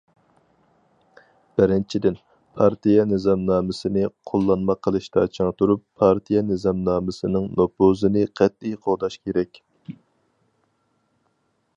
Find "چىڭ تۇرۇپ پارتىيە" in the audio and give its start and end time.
5.39-6.43